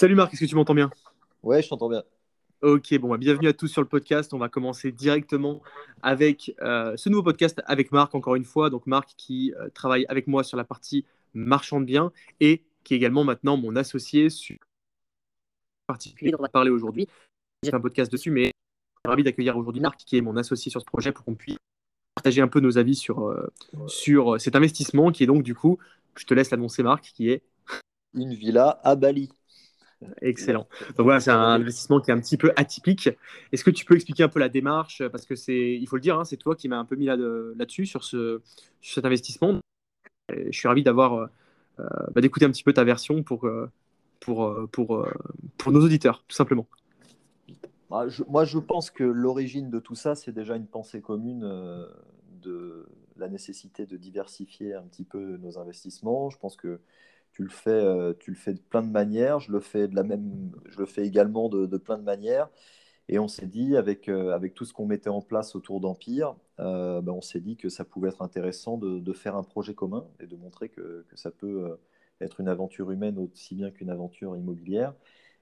Salut 0.00 0.14
Marc, 0.14 0.32
est-ce 0.32 0.40
que 0.40 0.46
tu 0.46 0.54
m'entends 0.54 0.74
bien? 0.74 0.90
Ouais, 1.42 1.60
je 1.60 1.68
t'entends 1.68 1.90
bien. 1.90 2.02
Ok, 2.62 2.98
bon, 2.98 3.10
bah, 3.10 3.18
bienvenue 3.18 3.48
à 3.48 3.52
tous 3.52 3.68
sur 3.68 3.82
le 3.82 3.86
podcast. 3.86 4.32
On 4.32 4.38
va 4.38 4.48
commencer 4.48 4.92
directement 4.92 5.60
avec 6.00 6.54
euh, 6.62 6.96
ce 6.96 7.10
nouveau 7.10 7.22
podcast 7.22 7.60
avec 7.66 7.92
Marc, 7.92 8.14
encore 8.14 8.34
une 8.34 8.46
fois. 8.46 8.70
Donc 8.70 8.86
Marc 8.86 9.10
qui 9.18 9.52
euh, 9.60 9.68
travaille 9.68 10.06
avec 10.08 10.26
moi 10.26 10.42
sur 10.42 10.56
la 10.56 10.64
partie 10.64 11.04
marchand 11.34 11.80
de 11.80 11.84
biens 11.84 12.12
et 12.40 12.64
qui 12.82 12.94
est 12.94 12.96
également 12.96 13.24
maintenant 13.24 13.58
mon 13.58 13.76
associé 13.76 14.30
sur 14.30 14.56
la 15.86 15.92
particulier 15.92 16.30
dont 16.30 16.38
on 16.38 16.44
va 16.44 16.48
parler 16.48 16.70
aujourd'hui. 16.70 17.06
J'ai 17.62 17.68
fait 17.68 17.76
un 17.76 17.80
podcast 17.80 18.10
dessus, 18.10 18.30
mais 18.30 18.44
je 18.44 18.48
suis 18.48 19.10
ravi 19.10 19.22
d'accueillir 19.22 19.54
aujourd'hui 19.58 19.82
Marc 19.82 19.98
qui 19.98 20.16
est 20.16 20.22
mon 20.22 20.38
associé 20.38 20.70
sur 20.70 20.80
ce 20.80 20.86
projet 20.86 21.12
pour 21.12 21.26
qu'on 21.26 21.34
puisse 21.34 21.58
partager 22.14 22.40
un 22.40 22.48
peu 22.48 22.60
nos 22.60 22.78
avis 22.78 22.94
sur, 22.94 23.28
euh, 23.28 23.52
sur 23.86 24.40
cet 24.40 24.56
investissement 24.56 25.12
qui 25.12 25.24
est 25.24 25.26
donc 25.26 25.42
du 25.42 25.54
coup, 25.54 25.78
je 26.16 26.24
te 26.24 26.32
laisse 26.32 26.50
l'annoncer 26.50 26.82
Marc, 26.82 27.12
qui 27.14 27.28
est 27.28 27.42
une 28.14 28.32
villa 28.32 28.80
à 28.82 28.96
Bali. 28.96 29.30
Excellent. 30.22 30.66
Donc 30.96 31.04
voilà, 31.04 31.20
c'est 31.20 31.30
un 31.30 31.40
investissement 31.40 32.00
qui 32.00 32.10
est 32.10 32.14
un 32.14 32.20
petit 32.20 32.36
peu 32.36 32.52
atypique. 32.56 33.10
Est-ce 33.52 33.64
que 33.64 33.70
tu 33.70 33.84
peux 33.84 33.94
expliquer 33.94 34.22
un 34.22 34.28
peu 34.28 34.40
la 34.40 34.48
démarche? 34.48 35.02
Parce 35.08 35.26
que 35.26 35.34
c'est, 35.34 35.74
il 35.74 35.86
faut 35.86 35.96
le 35.96 36.02
dire, 36.02 36.18
hein, 36.18 36.24
c'est 36.24 36.38
toi 36.38 36.56
qui 36.56 36.68
m'as 36.68 36.78
un 36.78 36.84
peu 36.84 36.96
mis 36.96 37.06
là, 37.06 37.16
dessus 37.16 37.86
sur, 37.86 38.04
ce, 38.04 38.40
sur 38.80 38.94
cet 38.94 39.04
investissement. 39.04 39.60
je 40.30 40.56
suis 40.56 40.68
ravi 40.68 40.82
d'avoir, 40.82 41.28
euh, 41.78 41.86
bah, 42.14 42.20
d'écouter 42.20 42.46
un 42.46 42.50
petit 42.50 42.64
peu 42.64 42.72
ta 42.72 42.84
version 42.84 43.22
pour, 43.22 43.46
euh, 43.46 43.70
pour, 44.20 44.44
euh, 44.44 44.66
pour, 44.72 45.06
pour 45.58 45.72
nos 45.72 45.84
auditeurs, 45.84 46.24
tout 46.26 46.36
simplement. 46.36 46.66
Bah, 47.90 48.06
moi, 48.28 48.44
je 48.44 48.58
pense 48.58 48.90
que 48.90 49.04
l'origine 49.04 49.70
de 49.70 49.80
tout 49.80 49.94
ça, 49.94 50.14
c'est 50.14 50.32
déjà 50.32 50.56
une 50.56 50.66
pensée 50.66 51.00
commune 51.00 51.40
de 52.42 52.86
la 53.16 53.28
nécessité 53.28 53.84
de 53.84 53.96
diversifier 53.98 54.74
un 54.74 54.82
petit 54.82 55.04
peu 55.04 55.36
nos 55.36 55.58
investissements. 55.58 56.30
Je 56.30 56.38
pense 56.38 56.56
que 56.56 56.80
tu 57.40 57.44
le 57.44 57.50
fais, 57.50 57.70
euh, 57.70 58.12
tu 58.18 58.30
le 58.32 58.36
fais 58.36 58.52
de 58.52 58.60
plein 58.60 58.82
de 58.82 58.90
manières. 58.90 59.40
Je 59.40 59.50
le 59.50 59.60
fais 59.60 59.88
de 59.88 59.96
la 59.96 60.02
même, 60.02 60.52
je 60.66 60.78
le 60.78 60.84
fais 60.84 61.06
également 61.06 61.48
de, 61.48 61.76
plein 61.78 61.96
de 61.96 62.02
manières. 62.02 62.50
Et 63.08 63.18
on 63.18 63.28
s'est 63.28 63.46
dit, 63.46 63.76
avec, 63.76 64.08
euh, 64.08 64.32
avec 64.34 64.54
tout 64.54 64.64
ce 64.66 64.74
qu'on 64.74 64.86
mettait 64.86 65.08
en 65.10 65.22
place 65.22 65.56
autour 65.56 65.80
d'Empire, 65.80 66.36
ben, 66.58 67.08
on 67.08 67.22
s'est 67.22 67.40
dit 67.40 67.56
que 67.56 67.70
ça 67.70 67.84
pouvait 67.84 68.10
être 68.10 68.22
intéressant 68.22 68.76
de, 68.76 69.12
faire 69.14 69.36
un 69.36 69.42
projet 69.42 69.74
commun 69.74 70.06
et 70.20 70.26
de 70.26 70.36
montrer 70.36 70.68
que, 70.68 71.06
ça 71.14 71.30
peut 71.30 71.78
être 72.20 72.40
une 72.40 72.48
aventure 72.48 72.90
humaine 72.90 73.18
aussi 73.18 73.54
bien 73.54 73.70
qu'une 73.70 73.90
aventure 73.90 74.36
immobilière. 74.36 74.94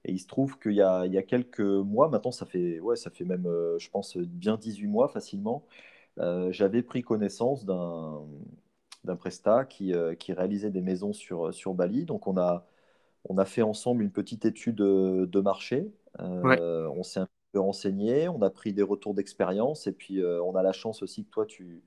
Et 0.05 0.13
il 0.13 0.19
se 0.19 0.27
trouve 0.27 0.57
qu'il 0.59 0.71
y, 0.73 0.77
y 0.77 0.81
a 0.81 1.23
quelques 1.23 1.59
mois, 1.59 2.07
maintenant 2.09 2.31
ça 2.31 2.45
fait, 2.45 2.79
ouais, 2.79 2.95
ça 2.95 3.09
fait 3.09 3.25
même, 3.25 3.45
je 3.77 3.89
pense, 3.89 4.15
bien 4.17 4.55
18 4.55 4.87
mois 4.87 5.09
facilement, 5.09 5.65
j'avais 6.51 6.81
pris 6.83 7.01
connaissance 7.03 7.65
d'un 7.65 8.21
d'un 9.03 9.15
Presta 9.15 9.65
qui, 9.65 9.93
euh, 9.93 10.15
qui, 10.15 10.33
réalisait 10.33 10.71
des 10.71 10.81
maisons 10.81 11.13
sur, 11.13 11.53
sur 11.53 11.73
Bali. 11.73 12.05
Donc 12.05 12.27
on 12.27 12.37
a, 12.37 12.65
on 13.25 13.37
a 13.37 13.45
fait 13.45 13.61
ensemble 13.61 14.03
une 14.03 14.11
petite 14.11 14.45
étude 14.45 14.75
de, 14.75 15.39
marché. 15.39 15.91
Euh, 16.19 16.87
on 16.95 17.03
s'est 17.03 17.21
un 17.21 17.27
peu 17.51 17.59
renseigné, 17.59 18.27
on 18.27 18.41
a 18.41 18.49
pris 18.49 18.73
des 18.73 18.83
retours 18.83 19.13
d'expérience 19.13 19.87
et 19.87 19.91
puis 19.91 20.21
euh, 20.21 20.41
on 20.43 20.55
a 20.55 20.63
la 20.63 20.73
chance 20.73 21.01
aussi 21.01 21.23
que 21.23 21.29
toi 21.29 21.45
tu 21.45 21.81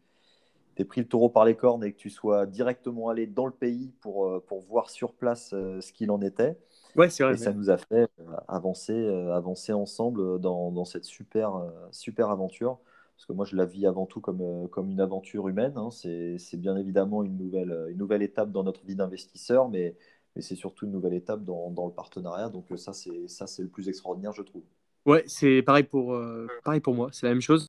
aies 0.79 0.85
pris 0.85 1.03
le 1.03 1.09
taureau 1.09 1.29
par 1.29 1.45
les 1.45 1.55
cornes 1.55 1.85
et 1.85 1.93
que 1.93 1.99
tu 1.99 2.09
sois 2.09 2.47
directement 2.47 3.09
allé 3.09 3.27
dans 3.27 3.47
le 3.47 3.53
pays 3.53 3.93
pour, 4.01 4.43
pour 4.45 4.61
voir 4.63 4.89
sur 4.89 5.13
place 5.13 5.51
ce 5.51 5.93
qu'il 5.93 6.11
en 6.11 6.23
était. 6.23 6.57
Ouais, 6.97 7.11
c'est 7.11 7.25
vrai. 7.25 7.35
Et 7.35 7.37
ça 7.37 7.53
nous 7.53 7.69
a 7.69 7.77
fait 7.77 8.09
avancer, 8.49 9.07
avancer 9.31 9.75
ensemble 9.75 10.41
dans, 10.41 10.71
dans 10.71 10.87
cette 10.87 11.05
super, 11.05 11.53
super 11.91 12.31
aventure 12.31 12.79
parce 13.23 13.29
que 13.29 13.33
moi 13.35 13.45
je 13.45 13.55
la 13.55 13.67
vis 13.67 13.87
avant 13.87 14.05
tout 14.05 14.21
comme, 14.21 14.41
euh, 14.41 14.67
comme 14.67 14.91
une 14.91 15.01
aventure 15.01 15.47
humaine. 15.47 15.75
Hein. 15.77 15.91
C'est 15.93 16.57
bien 16.57 16.77
évidemment 16.77 17.23
une 17.23 17.37
nouvelle, 17.37 17.71
euh, 17.71 17.89
une 17.89 17.99
nouvelle 17.99 18.23
étape 18.23 18.51
dans 18.51 18.65
notre 18.65 18.85
vie 18.85 18.97
d'investisseur, 18.97 19.69
mais, 19.69 19.95
mais 20.35 20.43
c'est 20.43 20.57
surtout 20.57 20.87
une 20.87 20.91
nouvelle 20.91 21.15
étape 21.15 21.45
dans, 21.45 21.71
dans 21.71 21.87
le 21.87 21.93
partenariat. 21.93 22.49
Donc 22.49 22.73
euh, 22.73 22.77
ça, 22.77 22.93
c'est 22.93 23.63
le 23.63 23.69
plus 23.69 23.89
extraordinaire, 23.89 24.33
je 24.33 24.43
trouve. 24.43 24.65
Ouais, 25.07 25.23
c'est 25.29 25.63
pareil 25.63 25.85
pour, 25.85 26.21
pareil 26.65 26.81
pour 26.81 26.95
moi, 26.95 27.11
c'est 27.13 27.27
la 27.27 27.33
même 27.33 27.41
chose. 27.41 27.69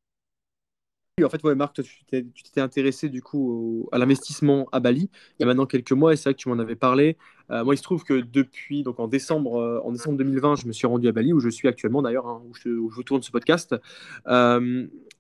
En 1.24 1.30
fait, 1.30 1.44
ouais, 1.44 1.54
Marc, 1.54 1.80
tu 1.84 2.06
t'étais 2.06 2.62
intéressé 2.62 3.08
du 3.08 3.22
coup 3.22 3.88
à 3.92 4.00
l'investissement 4.00 4.68
à 4.72 4.80
Bali 4.80 5.12
il 5.38 5.42
y 5.42 5.44
a 5.44 5.46
maintenant 5.46 5.68
quelques 5.68 5.92
mois 5.92 6.14
et 6.14 6.16
c'est 6.16 6.24
vrai 6.24 6.34
que 6.34 6.40
tu 6.40 6.50
m'en 6.50 6.58
avais 6.58 6.76
parlé. 6.76 7.18
Moi, 7.50 7.76
il 7.76 7.78
se 7.78 7.84
trouve 7.84 8.04
que 8.04 8.22
depuis, 8.22 8.84
donc 8.84 9.00
en 9.00 9.08
décembre, 9.08 9.82
en 9.84 9.92
décembre 9.92 10.18
2020, 10.18 10.56
je 10.56 10.68
me 10.68 10.72
suis 10.72 10.88
rendu 10.88 11.08
à 11.08 11.12
Bali 11.12 11.34
où 11.34 11.40
je 11.40 11.50
suis 11.50 11.68
actuellement 11.68 12.02
d'ailleurs, 12.02 12.28
hein, 12.28 12.42
où, 12.50 12.54
je, 12.56 12.70
où, 12.70 12.90
je, 12.90 13.02
tourne 13.02 13.22
ce 13.22 13.32
podcast. 13.32 13.76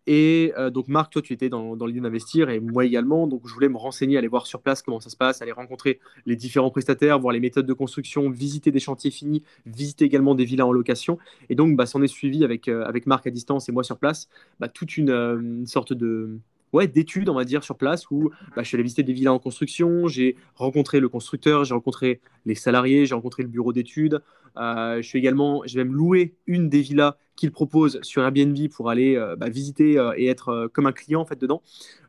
Et 0.05 0.53
euh, 0.57 0.69
donc, 0.69 0.87
Marc, 0.87 1.13
toi, 1.13 1.21
tu 1.21 1.33
étais 1.33 1.49
dans, 1.49 1.75
l'idée 1.85 2.01
d'investir 2.01 2.49
et 2.49 2.59
moi 2.59 2.85
également. 2.85 3.27
Donc, 3.27 3.41
je 3.45 3.53
voulais 3.53 3.69
me 3.69 3.77
renseigner, 3.77 4.17
aller 4.17 4.27
voir 4.27 4.47
sur 4.47 4.61
place 4.61 4.81
comment 4.81 4.99
ça 4.99 5.09
se 5.09 5.15
passe, 5.15 5.41
aller 5.41 5.51
rencontrer 5.51 5.99
les 6.25 6.35
différents 6.35 6.71
prestataires, 6.71 7.19
voir 7.19 7.33
les 7.33 7.39
méthodes 7.39 7.65
de 7.65 7.73
construction, 7.73 8.29
visiter 8.29 8.71
des 8.71 8.79
chantiers 8.79 9.11
finis, 9.11 9.43
visiter 9.65 10.05
également 10.05 10.35
des 10.35 10.45
villas 10.45 10.67
en 10.67 10.71
location. 10.71 11.17
Et 11.49 11.55
donc, 11.55 11.75
bah, 11.75 11.85
s'en 11.85 12.01
est 12.01 12.07
suivi 12.07 12.43
avec, 12.43 12.67
euh, 12.67 12.83
avec 12.85 13.05
Marc 13.05 13.27
à 13.27 13.31
distance 13.31 13.69
et 13.69 13.71
moi 13.71 13.83
sur 13.83 13.97
place, 13.97 14.27
bah, 14.59 14.67
toute 14.67 14.97
euh, 14.99 15.39
une 15.39 15.67
sorte 15.67 15.93
de 15.93 16.37
ouais, 16.73 16.87
d'études, 16.87 17.29
on 17.29 17.35
va 17.35 17.45
dire, 17.45 17.63
sur 17.63 17.77
place 17.77 18.09
où 18.11 18.29
bah, 18.55 18.63
je 18.63 18.67
suis 18.67 18.75
allé 18.75 18.83
visiter 18.83 19.03
des 19.03 19.13
villas 19.13 19.33
en 19.33 19.39
construction, 19.39 20.07
j'ai 20.07 20.35
rencontré 20.55 20.99
le 20.99 21.09
constructeur, 21.09 21.63
j'ai 21.63 21.73
rencontré 21.73 22.21
les 22.45 22.55
salariés, 22.55 23.05
j'ai 23.05 23.15
rencontré 23.15 23.43
le 23.43 23.49
bureau 23.49 23.71
d'études. 23.73 24.21
je 24.57 25.01
suis 25.01 25.19
également, 25.19 25.61
j'ai 25.65 25.77
même 25.79 25.93
loué 25.93 26.35
une 26.47 26.69
des 26.69 26.81
villas 26.81 27.17
qu'il 27.35 27.51
propose 27.51 27.99
sur 28.03 28.23
Airbnb 28.23 28.57
pour 28.69 28.89
aller 28.89 29.15
euh, 29.15 29.35
bah, 29.35 29.49
visiter 29.49 29.97
euh, 29.97 30.13
et 30.17 30.27
être 30.27 30.49
euh, 30.49 30.67
comme 30.67 30.85
un 30.85 30.91
client 30.91 31.21
en 31.21 31.25
fait 31.25 31.39
dedans 31.39 31.61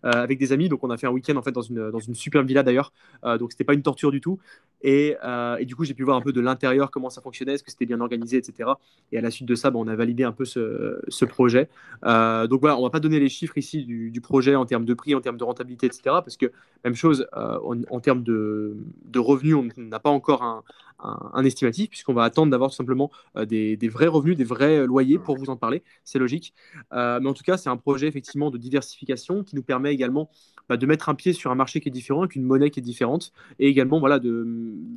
avec 0.02 0.38
des 0.38 0.52
amis. 0.52 0.68
Donc 0.68 0.84
on 0.84 0.90
a 0.90 0.98
fait 0.98 1.06
un 1.06 1.10
week-end 1.12 1.34
en 1.36 1.40
fait 1.40 1.50
dans 1.50 1.62
une, 1.62 1.90
dans 1.90 1.98
une 1.98 2.14
superbe 2.14 2.46
villa 2.46 2.62
d'ailleurs. 2.62 2.92
donc 3.38 3.52
c'était 3.52 3.64
pas 3.64 3.72
une 3.72 3.80
torture 3.80 4.10
du 4.10 4.20
tout. 4.20 4.38
Et, 4.82 5.16
et 5.58 5.64
du 5.64 5.74
coup 5.74 5.84
j'ai 5.86 5.94
pu 5.94 6.02
voir 6.02 6.18
un 6.18 6.20
peu 6.20 6.30
de 6.30 6.42
l'intérieur 6.42 6.90
comment 6.90 7.08
ça 7.08 7.22
fonctionnait, 7.22 7.54
est-ce 7.54 7.62
que 7.62 7.70
c'était 7.70 7.86
bien 7.86 8.02
organisé, 8.02 8.36
etc. 8.36 8.72
Et 9.12 9.16
à 9.16 9.22
la 9.22 9.30
suite 9.30 9.48
de 9.48 9.54
ça, 9.54 9.70
bah, 9.70 9.78
on 9.78 9.88
a 9.88 9.96
validé 9.96 10.22
un 10.22 10.32
peu 10.32 10.44
ce, 10.44 11.00
ce 11.08 11.24
projet. 11.24 11.70
donc 12.02 12.60
voilà, 12.60 12.76
on 12.76 12.82
va 12.82 12.90
pas 12.90 13.00
donner 13.00 13.18
les 13.18 13.30
chiffres 13.30 13.56
ici 13.56 13.86
du, 13.86 14.20
projet 14.20 14.56
en 14.56 14.66
termes 14.66 14.84
de 14.84 14.92
prix, 14.92 15.14
en 15.14 15.22
termes 15.22 15.38
de 15.38 15.44
rentabilité, 15.44 15.86
etc. 15.86 16.02
Parce 16.04 16.36
que 16.36 16.52
même 16.84 16.96
chose 16.96 17.26
en, 17.32 17.80
en, 17.88 18.00
termes 18.00 18.24
de, 18.24 18.76
de 19.06 19.18
revenus, 19.18 19.56
on 19.56 19.68
n'a 19.78 20.00
pas 20.00 20.10
encore 20.10 20.42
un, 20.42 20.64
un, 21.04 21.44
estimatif, 21.44 21.91
puisqu'on 21.91 22.15
va 22.15 22.25
attendre 22.25 22.50
d'avoir 22.50 22.70
tout 22.70 22.76
simplement 22.76 23.10
euh, 23.37 23.44
des, 23.44 23.88
vrais 23.88 24.06
revenus, 24.06 24.37
des 24.37 24.44
vrais 24.44 24.78
euh, 24.78 24.87
loyers 24.87 25.19
pour 25.19 25.37
vous 25.37 25.50
en 25.50 25.56
parler. 25.56 25.82
C'est 26.04 26.19
logique. 26.19 26.54
Euh, 26.92 27.20
mais 27.20 27.28
en 27.28 27.34
tout 27.34 27.42
cas, 27.42 27.56
c'est 27.56 27.69
un 27.69 27.76
projet 27.76 28.06
effectivement 28.06 28.50
de 28.50 28.59
diversification 28.59 29.44
qui 29.44 29.56
nous 29.56 29.62
permet 29.62 29.93
également 29.93 30.31
bah, 30.69 30.76
de 30.76 30.87
mettre 30.87 31.09
un 31.09 31.14
pied 31.14 31.32
sur 31.32 31.50
un 31.50 31.54
marché 31.54 31.81
qui 31.81 31.88
est 31.88 31.93
différent, 31.93 32.22
avec 32.22 32.37
une 32.37 32.44
monnaie 32.44 32.70
qui 32.70 32.81
est 32.81 32.82
différente, 32.82 33.32
et 33.59 33.69
également 33.69 34.00
voilà, 34.00 34.19
de, 34.19 34.47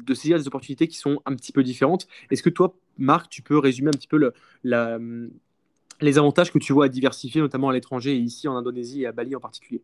saisir 0.09 0.37
des 0.37 0.47
opportunités 0.47 0.87
qui 0.87 0.97
sont 0.97 1.21
un 1.25 1.35
petit 1.35 1.51
peu 1.51 1.63
différentes. 1.63 2.07
Est-ce 2.31 2.43
que 2.43 2.49
toi, 2.49 2.73
Marc, 2.97 3.29
tu 3.29 3.41
peux 3.41 3.57
résumer 3.57 3.89
un 3.89 3.97
petit 3.97 4.07
peu 4.07 4.31
les 4.63 6.17
avantages 6.17 6.51
que 6.51 6.59
tu 6.59 6.73
vois 6.73 6.85
à 6.85 6.89
diversifier, 6.89 7.41
notamment 7.41 7.69
à 7.69 7.73
l'étranger 7.73 8.15
et 8.15 8.19
ici 8.19 8.47
en 8.47 8.55
Indonésie 8.55 9.03
et 9.03 9.07
à 9.07 9.11
Bali 9.11 9.35
en 9.35 9.39
particulier? 9.39 9.81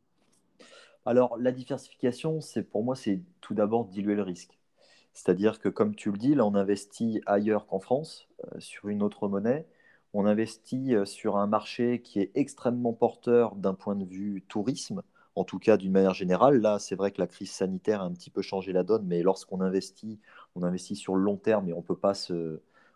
Alors, 1.06 1.38
la 1.38 1.52
diversification, 1.52 2.40
c'est 2.40 2.64
pour 2.64 2.84
moi, 2.84 2.96
c'est 2.96 3.20
tout 3.42 3.54
d'abord 3.54 3.86
diluer 3.86 4.16
le 4.16 4.22
risque. 4.22 4.58
C'est-à-dire 5.14 5.60
que, 5.60 5.70
comme 5.70 5.96
tu 5.96 6.12
le 6.12 6.18
dis, 6.18 6.36
là, 6.36 6.46
on 6.46 6.56
investit 6.56 7.22
ailleurs 7.26 7.68
qu'en 7.68 7.80
France, 7.80 8.28
euh, 8.46 8.60
sur 8.60 8.90
une 8.90 9.04
autre 9.04 9.28
monnaie. 9.28 9.68
On 10.14 10.26
investit 10.26 10.96
euh, 10.96 11.06
sur 11.06 11.38
un 11.38 11.48
marché 11.48 12.02
qui 12.02 12.20
est 12.20 12.32
extrêmement 12.36 12.94
porteur 12.94 13.56
d'un 13.56 13.74
point 13.74 13.96
de 13.96 14.06
vue 14.06 14.44
tourisme, 14.48 15.04
en 15.36 15.44
tout 15.44 15.60
cas 15.60 15.78
d'une 15.78 15.92
manière 15.92 16.14
générale. 16.14 16.62
Là, 16.62 16.80
c'est 16.80 16.96
vrai 16.96 17.12
que 17.12 17.22
la 17.22 17.28
crise 17.28 17.52
sanitaire 17.52 18.02
a 18.02 18.06
un 18.06 18.12
petit 18.12 18.30
peu 18.30 18.42
changé 18.42 18.74
la 18.74 18.84
donne, 18.84 19.06
mais 19.06 19.24
lorsqu'on 19.24 19.62
investit, 19.62 20.20
on 20.56 20.64
investit 20.64 20.96
sur 20.96 21.16
le 21.16 21.24
long 21.24 21.38
terme 21.38 21.68
et 21.70 21.74
on 21.74 21.82
peut 21.82 21.98
pas 21.98 22.14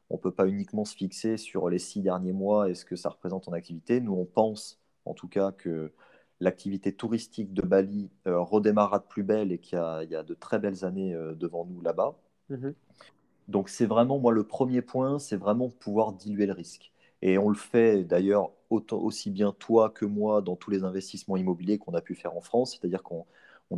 on 0.09 0.17
peut 0.17 0.31
pas 0.31 0.47
uniquement 0.47 0.85
se 0.85 0.95
fixer 0.95 1.37
sur 1.37 1.69
les 1.69 1.79
six 1.79 2.01
derniers 2.01 2.33
mois 2.33 2.69
et 2.69 2.75
ce 2.75 2.85
que 2.85 2.95
ça 2.95 3.09
représente 3.09 3.47
en 3.47 3.53
activité. 3.53 3.99
Nous, 3.99 4.13
on 4.13 4.25
pense 4.25 4.79
en 5.05 5.13
tout 5.13 5.27
cas 5.27 5.51
que 5.51 5.91
l'activité 6.39 6.93
touristique 6.93 7.53
de 7.53 7.61
Bali 7.61 8.09
euh, 8.27 8.39
redémarrera 8.39 8.99
de 8.99 9.05
plus 9.05 9.23
belle 9.23 9.51
et 9.51 9.57
qu'il 9.57 9.77
y, 9.77 10.15
a 10.15 10.23
de 10.23 10.33
très 10.33 10.59
belles 10.59 10.85
années 10.85 11.13
euh, 11.13 11.33
devant 11.33 11.65
nous 11.65 11.81
là-bas. 11.81 12.15
Mhm. 12.49 12.73
Donc 13.47 13.69
c'est 13.69 13.85
vraiment, 13.85 14.19
moi, 14.19 14.31
le 14.31 14.43
premier 14.43 14.81
point, 14.81 15.19
c'est 15.19 15.37
vraiment 15.37 15.69
pouvoir 15.69 16.13
diluer 16.13 16.45
le 16.45 16.53
risque. 16.53 16.91
Et 17.21 17.37
on 17.37 17.49
le 17.49 17.55
fait 17.55 18.03
d'ailleurs 18.03 18.51
aussi 18.69 19.31
bien 19.31 19.53
toi 19.57 19.89
que 19.89 20.05
moi 20.05 20.41
dans 20.41 20.57
tous 20.57 20.69
les 20.69 20.83
investissements 20.83 21.37
immobiliers 21.37 21.77
qu'on 21.77 21.93
a 21.93 22.01
pu 22.01 22.13
faire 22.13 22.35
en 22.35 22.41
France, 22.41 22.77
c'est-à-dire 22.77 23.01
qu'on 23.01 23.25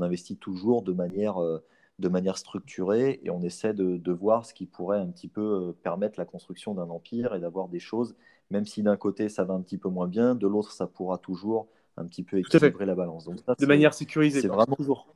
investit 0.01 0.35
toujours 0.35 0.81
de 0.81 0.91
manière, 0.91 1.41
euh, 1.41 1.63
de 1.99 2.09
manière 2.09 2.37
structurée 2.37 3.21
et 3.23 3.29
on 3.29 3.41
essaie 3.41 3.73
de, 3.73 3.97
de, 3.97 4.11
voir 4.11 4.45
ce 4.45 4.53
qui 4.53 4.65
pourrait 4.65 4.99
un 4.99 5.07
petit 5.07 5.27
peu 5.29 5.73
permettre 5.83 6.19
la 6.19 6.25
construction 6.25 6.73
d'un 6.73 6.89
empire 6.89 7.33
et 7.35 7.39
d'avoir 7.39 7.69
des 7.69 7.79
choses, 7.79 8.15
même 8.49 8.65
si 8.65 8.83
d'un 8.83 8.97
côté 8.97 9.29
ça 9.29 9.45
va 9.45 9.53
un 9.53 9.61
petit 9.61 9.77
peu 9.77 9.89
moins 9.89 10.07
bien, 10.07 10.35
de 10.35 10.47
l'autre 10.47 10.71
ça 10.71 10.87
pourra 10.87 11.17
toujours 11.17 11.69
un 11.99 12.05
petit 12.05 12.23
peu 12.23 12.37
équilibrer 12.39 12.85
la 12.85 12.95
balance. 12.95 13.25
Donc, 13.25 13.37
de 13.59 13.65
manière 13.65 13.93
sécurisée, 13.93 14.41
c'est 14.41 14.47
vraiment 14.47 14.75
toujours. 14.75 15.07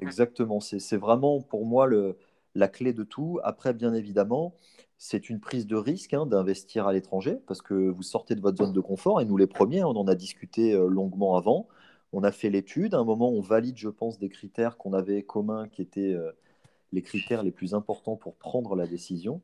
Exactement, 0.00 0.60
c'est 0.60 0.96
vraiment 0.96 1.40
pour 1.40 1.64
moi 1.64 1.86
le, 1.86 2.16
la 2.54 2.68
clé 2.68 2.92
de 2.92 3.04
tout. 3.04 3.38
Après, 3.44 3.72
bien 3.72 3.94
évidemment, 3.94 4.54
c'est 4.98 5.28
une 5.30 5.40
prise 5.40 5.66
de 5.66 5.76
risque 5.76 6.14
hein, 6.14 6.26
d'investir 6.26 6.86
à 6.86 6.92
l'étranger 6.92 7.38
parce 7.46 7.62
que 7.62 7.74
vous 7.74 8.02
sortez 8.02 8.34
de 8.34 8.40
votre 8.40 8.56
zone 8.58 8.72
de 8.72 8.80
confort 8.80 9.20
et 9.20 9.24
nous 9.24 9.36
les 9.36 9.46
premiers, 9.46 9.84
on 9.84 9.90
en 9.90 10.08
a 10.08 10.14
discuté 10.14 10.72
euh, 10.72 10.88
longuement 10.88 11.36
avant. 11.36 11.68
On 12.12 12.24
a 12.24 12.32
fait 12.32 12.50
l'étude. 12.50 12.94
À 12.94 12.98
un 12.98 13.04
moment, 13.04 13.30
on 13.30 13.40
valide, 13.40 13.76
je 13.76 13.88
pense, 13.88 14.18
des 14.18 14.28
critères 14.28 14.76
qu'on 14.76 14.92
avait 14.92 15.22
communs 15.22 15.68
qui 15.68 15.82
étaient 15.82 16.14
euh, 16.14 16.32
les 16.92 17.02
critères 17.02 17.42
les 17.42 17.50
plus 17.50 17.74
importants 17.74 18.16
pour 18.16 18.36
prendre 18.36 18.74
la 18.74 18.86
décision. 18.86 19.42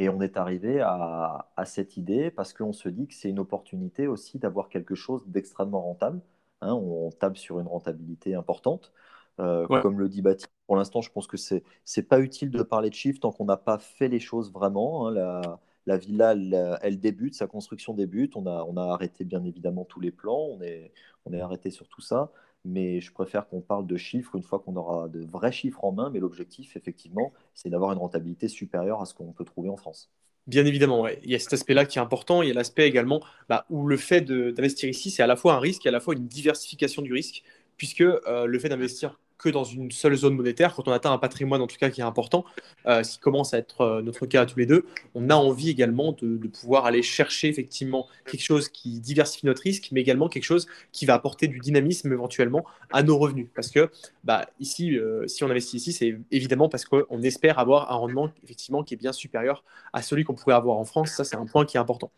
Et 0.00 0.08
on 0.08 0.22
est 0.22 0.38
arrivé 0.38 0.80
à, 0.80 1.46
cette 1.66 1.98
idée 1.98 2.30
parce 2.30 2.54
qu'on 2.54 2.72
se 2.72 2.88
dit 2.88 3.06
que 3.06 3.12
c'est 3.12 3.28
une 3.28 3.38
opportunité 3.38 4.06
aussi 4.06 4.38
d'avoir 4.38 4.70
quelque 4.70 4.94
chose 4.94 5.22
d'extrêmement 5.26 5.82
rentable. 5.82 6.22
Hein. 6.62 6.72
on 6.72 7.10
tape 7.10 7.36
sur 7.36 7.60
une 7.60 7.66
rentabilité 7.66 8.34
importante. 8.34 8.94
Euh, 9.40 9.66
comme 9.82 9.98
le 9.98 10.08
dit 10.08 10.22
Baptiste, 10.22 10.50
pour 10.66 10.76
l'instant, 10.76 11.02
je 11.02 11.12
pense 11.12 11.26
que 11.26 11.36
c'est 11.36 11.64
n'est 11.98 12.02
pas 12.02 12.18
utile 12.20 12.50
de 12.50 12.62
parler 12.62 12.88
de 12.88 12.94
chiffres 12.94 13.20
tant 13.20 13.30
qu'on 13.30 13.44
n'a 13.44 13.58
pas 13.58 13.76
fait 13.76 14.08
les 14.08 14.20
choses 14.20 14.50
vraiment. 14.50 15.06
Hein. 15.06 15.12
La, 15.12 15.60
la, 15.84 15.98
villa, 15.98 16.32
elle, 16.80 16.98
débute, 16.98 17.34
sa 17.34 17.46
construction 17.46 17.92
débute. 17.92 18.36
On 18.36 18.46
a, 18.46 18.64
on 18.66 18.78
a 18.78 18.84
arrêté 18.94 19.24
bien 19.24 19.44
évidemment 19.44 19.84
tous 19.84 20.00
les 20.00 20.12
plans, 20.12 20.46
on 20.50 20.62
est, 20.62 20.94
on 21.26 21.34
est 21.34 21.42
arrêté 21.42 21.70
sur 21.70 21.86
tout 21.88 22.00
ça. 22.00 22.32
Mais 22.64 23.00
je 23.00 23.12
préfère 23.12 23.48
qu'on 23.48 23.60
parle 23.60 23.86
de 23.86 23.96
chiffres 23.96 24.36
une 24.36 24.42
fois 24.42 24.58
qu'on 24.58 24.76
aura 24.76 25.08
de 25.08 25.24
vrais 25.24 25.52
chiffres 25.52 25.82
en 25.84 25.92
main. 25.92 26.10
Mais 26.10 26.20
l'objectif, 26.20 26.76
effectivement, 26.76 27.32
c'est 27.54 27.70
d'avoir 27.70 27.92
une 27.92 27.98
rentabilité 27.98 28.48
supérieure 28.48 29.00
à 29.00 29.06
ce 29.06 29.14
qu'on 29.14 29.32
peut 29.32 29.44
trouver 29.44 29.70
en 29.70 29.76
France. 29.76 30.10
Bien 30.46 30.66
évidemment, 30.66 31.06
il 31.06 31.30
y 31.30 31.34
a 31.34 31.38
cet 31.38 31.52
aspect-là 31.52 31.84
qui 31.84 31.98
est 31.98 32.02
important. 32.02 32.42
Il 32.42 32.48
y 32.48 32.50
a 32.50 32.54
l'aspect 32.54 32.88
également 32.88 33.22
bah, 33.48 33.66
où 33.70 33.86
le 33.86 33.96
fait 33.96 34.22
d'investir 34.22 34.88
ici, 34.88 35.10
c'est 35.10 35.22
à 35.22 35.26
la 35.26 35.36
fois 35.36 35.54
un 35.54 35.60
risque 35.60 35.86
et 35.86 35.90
à 35.90 35.92
la 35.92 36.00
fois 36.00 36.14
une 36.14 36.26
diversification 36.26 37.02
du 37.02 37.12
risque, 37.12 37.42
puisque 37.76 38.00
euh, 38.00 38.46
le 38.46 38.58
fait 38.58 38.68
d'investir 38.68 39.18
que 39.40 39.48
dans 39.48 39.64
une 39.64 39.90
seule 39.90 40.14
zone 40.14 40.34
monétaire, 40.34 40.74
quand 40.74 40.86
on 40.86 40.92
atteint 40.92 41.12
un 41.12 41.18
patrimoine 41.18 41.62
en 41.62 41.66
tout 41.66 41.76
cas 41.78 41.90
qui 41.90 42.00
est 42.00 42.04
important, 42.04 42.44
euh, 42.86 43.02
ce 43.02 43.12
qui 43.12 43.18
commence 43.18 43.54
à 43.54 43.58
être 43.58 43.80
euh, 43.80 44.02
notre 44.02 44.26
cas 44.26 44.42
à 44.42 44.46
tous 44.46 44.58
les 44.58 44.66
deux, 44.66 44.84
on 45.14 45.30
a 45.30 45.34
envie 45.34 45.70
également 45.70 46.12
de, 46.12 46.36
pouvoir 46.48 46.84
aller 46.84 47.02
chercher 47.02 47.48
effectivement 47.48 48.06
quelque 48.26 48.42
chose 48.42 48.68
qui 48.68 49.00
diversifie 49.00 49.46
notre 49.46 49.62
risque, 49.62 49.88
mais 49.92 50.00
également 50.00 50.28
quelque 50.28 50.44
chose 50.44 50.66
qui 50.92 51.06
va 51.06 51.14
apporter 51.14 51.48
du 51.48 51.58
dynamisme 51.58 52.12
éventuellement 52.12 52.64
à 52.90 53.02
nos 53.02 53.16
revenus. 53.16 53.48
Parce 53.54 53.70
que 53.70 53.90
bah, 54.24 54.46
ici, 54.58 54.98
euh, 54.98 55.26
si 55.26 55.44
on 55.44 55.50
investit 55.50 55.76
ici, 55.76 55.92
c'est 55.92 56.18
évidemment 56.30 56.68
parce 56.68 56.84
qu'on 56.84 57.22
espère 57.22 57.58
avoir 57.58 57.90
un 57.92 57.96
rendement 57.96 58.30
effectivement 58.44 58.82
qui 58.82 58.94
est 58.94 58.96
bien 58.96 59.12
supérieur 59.12 59.64
à 59.92 60.02
celui 60.02 60.24
qu'on 60.24 60.34
pourrait 60.34 60.54
avoir 60.54 60.76
en 60.76 60.84
France. 60.84 61.12
Ça, 61.12 61.24
c'est 61.24 61.36
un 61.36 61.46
point 61.46 61.64
qui 61.64 61.76
est 61.76 61.80
important. 61.80 62.10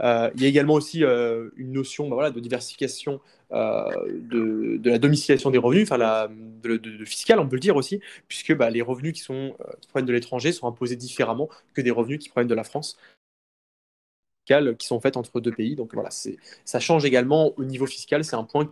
Il 0.00 0.40
y 0.40 0.44
a 0.44 0.48
également 0.48 0.74
aussi 0.74 1.00
une 1.00 1.72
notion 1.72 2.08
bah, 2.08 2.14
voilà, 2.14 2.30
de 2.30 2.40
diversification 2.40 3.20
euh, 3.54 4.18
de, 4.20 4.80
la 4.90 4.98
domiciliation 4.98 5.50
des 5.50 5.58
revenus, 5.58 5.84
enfin 5.84 5.96
la, 5.96 6.28
de, 6.28 6.76
de, 6.76 7.04
fiscal, 7.04 7.38
on 7.38 7.48
peut 7.48 7.54
le 7.54 7.60
dire 7.60 7.76
aussi, 7.76 8.00
puisque 8.26 8.52
bah, 8.52 8.68
les 8.68 8.82
revenus 8.82 9.12
qui, 9.12 9.20
sont, 9.20 9.54
euh, 9.60 9.72
qui 9.80 9.86
proviennent 9.86 10.08
de 10.08 10.12
l'étranger 10.12 10.50
sont 10.50 10.66
imposés 10.66 10.96
différemment 10.96 11.48
que 11.72 11.80
des 11.80 11.92
revenus 11.92 12.18
qui 12.18 12.28
proviennent 12.28 12.48
de 12.48 12.54
la 12.54 12.64
France 12.64 12.98
qui 14.46 14.86
sont 14.86 15.00
faites 15.00 15.16
entre 15.16 15.40
deux 15.40 15.52
pays. 15.52 15.74
Donc 15.74 15.94
voilà, 15.94 16.10
ça 16.10 16.80
change 16.80 17.04
également 17.04 17.54
au 17.56 17.64
niveau 17.64 17.86
fiscal, 17.86 18.24
c'est 18.24 18.36
un 18.36 18.44
point 18.44 18.70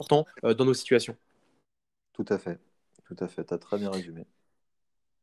important 0.00 0.26
euh, 0.44 0.54
dans 0.54 0.64
nos 0.64 0.74
situations. 0.74 1.16
Tout 2.14 2.26
à 2.28 2.38
fait, 2.38 2.58
tout 3.04 3.16
à 3.20 3.28
fait, 3.28 3.44
tu 3.44 3.54
as 3.54 3.58
très 3.58 3.78
bien 3.78 3.90
résumé. 3.90 4.24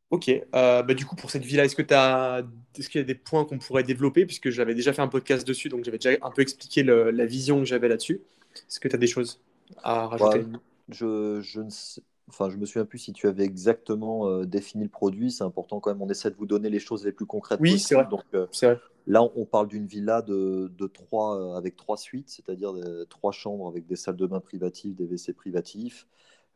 Ok, 0.08 0.30
bah, 0.52 0.82
du 0.94 1.04
coup 1.04 1.16
pour 1.16 1.30
cette 1.30 1.44
villa, 1.44 1.64
est-ce 1.64 1.76
que 1.76 1.82
est-ce 1.82 2.88
qu'il 2.88 3.00
y 3.00 3.04
a 3.04 3.06
des 3.06 3.14
points 3.14 3.44
qu'on 3.44 3.58
pourrait 3.58 3.82
développer? 3.82 4.24
Puisque 4.24 4.50
j'avais 4.50 4.74
déjà 4.74 4.92
fait 4.92 5.02
un 5.02 5.08
podcast 5.08 5.46
dessus, 5.46 5.68
donc 5.68 5.84
j'avais 5.84 5.98
déjà 5.98 6.16
un 6.22 6.30
peu 6.30 6.42
expliqué 6.42 6.82
la 6.82 7.26
vision 7.26 7.58
que 7.58 7.66
j'avais 7.66 7.88
là-dessus. 7.88 8.20
Est-ce 8.54 8.80
que 8.80 8.88
tu 8.88 8.94
as 8.94 8.98
des 8.98 9.06
choses 9.06 9.40
à 9.82 10.06
rajouter? 10.06 10.46
je, 10.88 11.40
je, 11.40 11.60
ne 11.60 11.70
sais... 11.70 12.02
enfin, 12.28 12.50
je 12.50 12.56
me 12.56 12.66
souviens 12.66 12.84
plus 12.84 12.98
si 12.98 13.12
tu 13.12 13.26
avais 13.26 13.44
exactement 13.44 14.28
euh, 14.28 14.44
défini 14.44 14.84
le 14.84 14.90
produit. 14.90 15.30
C'est 15.30 15.44
important 15.44 15.80
quand 15.80 15.90
même. 15.90 16.02
On 16.02 16.08
essaie 16.08 16.30
de 16.30 16.36
vous 16.36 16.46
donner 16.46 16.70
les 16.70 16.80
choses 16.80 17.04
les 17.04 17.12
plus 17.12 17.26
concrètes. 17.26 17.60
Oui, 17.60 17.78
c'est 17.78 17.94
vrai. 17.94 18.06
Donc, 18.10 18.24
euh, 18.34 18.46
vrai. 18.62 18.78
Là, 19.06 19.22
on 19.34 19.44
parle 19.44 19.68
d'une 19.68 19.86
villa 19.86 20.22
de, 20.22 20.70
de 20.76 20.86
trois, 20.86 21.38
euh, 21.38 21.56
avec 21.56 21.76
trois 21.76 21.96
suites, 21.96 22.28
c'est-à-dire 22.28 22.74
trois 23.08 23.32
chambres 23.32 23.66
avec 23.68 23.86
des 23.86 23.96
salles 23.96 24.16
de 24.16 24.26
bain 24.26 24.40
privatives, 24.40 24.94
des 24.94 25.04
WC 25.04 25.32
privatifs, 25.32 26.06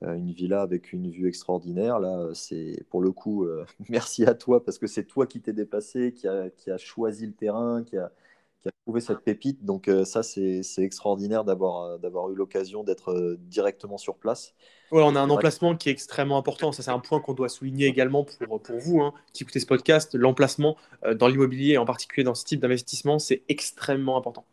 une 0.03 0.31
villa 0.33 0.61
avec 0.61 0.93
une 0.93 1.11
vue 1.11 1.27
extraordinaire. 1.27 1.99
Là, 1.99 2.29
c'est 2.35 2.85
pour 2.91 3.01
le 3.01 3.13
coup, 3.13 3.47
merci 3.89 4.25
à 4.25 4.35
toi 4.35 4.63
parce 4.63 4.79
que 4.79 4.87
c'est 4.87 5.05
toi 5.05 5.27
qui 5.27 5.41
t'es 5.41 5.55
déplacé, 5.55 6.13
qui 6.13 6.29
a, 6.29 6.51
qui 6.51 6.71
a 6.71 6.77
choisi 6.77 7.27
le 7.27 7.33
terrain, 7.33 7.83
qui 7.83 7.97
a, 7.97 8.13
qui 8.65 8.69
a 8.69 8.73
trouvé 8.85 9.01
cette 9.01 9.21
pépite. 9.21 9.65
Donc 9.65 9.89
euh, 9.89 10.05
ça, 10.05 10.23
c'est 10.23 10.63
extraordinaire 10.79 11.45
d'avoir 11.45 11.85
euh, 11.85 11.99
d'avoir 11.99 12.31
eu 12.31 12.35
l'occasion 12.35 12.83
d'être 12.83 13.11
euh, 13.11 13.37
directement 13.39 13.99
sur 13.99 14.17
place. 14.17 14.55
Ouais, 14.91 15.03
on 15.05 15.15
a 15.17 15.21
un 15.21 15.31
emplacement 15.31 15.77
qui 15.77 15.89
est 15.89 15.93
extrêmement 15.93 16.39
important. 16.39 16.73
Ça, 16.73 16.83
c'est 16.83 16.91
un 16.91 16.99
point 16.99 17.21
qu'on 17.21 17.35
doit 17.35 17.49
souligner 17.49 17.87
également 17.87 18.25
pour, 18.25 18.63
pour 18.63 18.79
vous 18.79 19.01
hein, 19.01 19.13
qui 19.33 19.43
écoutez 19.43 19.61
ce 19.61 19.67
podcast. 19.67 20.15
L'emplacement 20.15 20.77
dans 21.17 21.27
l'immobilier, 21.27 21.79
en 21.79 21.85
particulier 21.85 22.23
dans 22.25 22.35
ce 22.35 22.45
type 22.45 22.61
d'investissement, 22.61 23.19
c'est 23.19 23.43
extrêmement 23.49 24.17
important. 24.17 24.45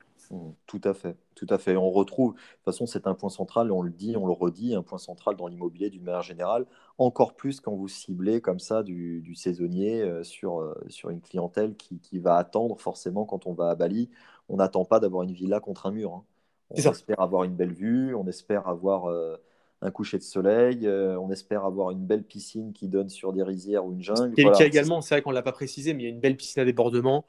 Tout 0.66 0.82
à 0.86 0.94
fait, 0.94 1.18
tout 1.36 1.48
à 1.50 1.58
fait. 1.58 1.76
On 1.76 1.92
retrouve, 1.92 2.34
de 2.34 2.38
toute 2.38 2.64
façon, 2.64 2.86
c'est 2.86 3.06
un 3.06 3.14
point 3.14 3.30
central, 3.30 3.72
on 3.72 3.82
le 3.82 3.92
dit, 3.92 4.16
on 4.16 4.26
le 4.26 4.32
redit, 4.32 4.76
un 4.76 4.84
point 4.84 4.98
central 4.98 5.36
dans 5.36 5.48
l'immobilier 5.48 5.90
d'une 5.90 6.04
manière 6.04 6.22
générale, 6.22 6.66
encore 6.98 7.34
plus 7.34 7.60
quand 7.60 7.76
vous 7.76 7.90
ciblez 7.90 8.40
comme 8.40 8.60
ça 8.60 8.82
du, 8.84 9.36
saisonnier 9.36 10.02
euh, 10.02 10.24
sur, 10.24 10.62
euh, 10.62 10.74
sur 10.88 11.10
une 11.10 11.20
clientèle 11.20 11.76
qui, 11.76 12.20
va 12.20 12.38
attendre 12.38 12.80
forcément 12.80 13.26
quand 13.26 13.46
on 13.46 13.54
va 13.54 13.72
à 13.72 13.76
Bali. 13.76 14.10
On 14.48 14.58
n'attend 14.58 14.86
pas 14.86 15.00
d'avoir 15.00 15.24
une 15.24 15.34
villa 15.34 15.60
contre 15.60 15.88
un 15.88 15.92
mur. 15.92 16.14
Hein. 16.14 16.24
On 16.70 16.92
espère 16.92 17.20
avoir 17.20 17.44
une 17.44 17.56
belle 17.56 17.74
vue, 17.74 18.16
on 18.16 18.26
espère 18.28 18.70
avoir 18.70 19.10
euh, 19.10 19.36
un 19.82 19.92
coucher 19.92 20.18
de 20.18 20.24
soleil, 20.24 20.88
on 20.88 21.30
espère 21.30 21.66
avoir 21.66 21.92
une 21.92 22.06
belle 22.06 22.24
piscine 22.24 22.72
qui 22.72 22.88
donne 22.88 23.10
sur 23.10 23.34
des 23.34 23.44
rizières 23.44 23.86
ou 23.86 23.92
une 23.92 24.02
jungle. 24.02 24.34
Et 24.38 24.44
voilà. 24.44 24.66
également, 24.66 25.02
c'est 25.02 25.16
vrai 25.16 25.22
qu'on 25.22 25.32
ne 25.32 25.36
l'a 25.36 25.42
pas 25.42 25.52
précisé, 25.52 25.94
mais 25.94 26.04
il 26.04 26.06
y 26.06 26.10
a 26.10 26.14
une 26.14 26.22
belle 26.22 26.38
piscine 26.38 26.62
à 26.62 26.66
débordement, 26.66 27.26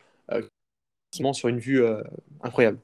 sur 1.33 1.49
une 1.49 1.59
vue 1.59 1.85
incroyable. 2.43 2.79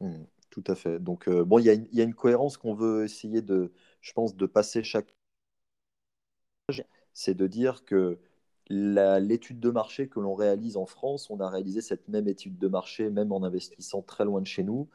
Mmh, 0.00 0.24
tout 0.50 0.64
à 0.66 0.74
fait. 0.74 0.98
Donc, 0.98 1.28
euh, 1.28 1.44
bon, 1.44 1.58
il 1.58 1.64
y, 1.64 2.00
a 2.00 2.04
une 2.04 2.14
cohérence 2.14 2.56
qu'on 2.56 2.74
veut 2.74 3.04
essayer 3.04 3.42
de, 3.42 3.72
je 4.00 4.12
pense, 4.12 4.36
de 4.36 4.46
passer 4.46 4.82
chaque. 4.82 5.14
C'est 7.12 7.34
de 7.34 7.46
dire 7.46 7.84
que 7.84 8.18
l'étude 8.68 9.60
de 9.60 9.70
marché 9.70 10.08
que 10.08 10.20
l'on 10.20 10.34
réalise 10.34 10.76
en 10.76 10.86
France, 10.86 11.30
on 11.30 11.40
a 11.40 11.48
réalisé 11.48 11.80
cette 11.80 12.08
même 12.08 12.28
étude 12.28 12.58
de 12.58 12.68
marché, 12.68 13.10
même 13.10 13.32
en 13.32 13.42
investissant 13.42 14.02
très 14.02 14.24
loin 14.24 14.40
de 14.40 14.46
chez 14.46 14.64
nous. 14.64 14.88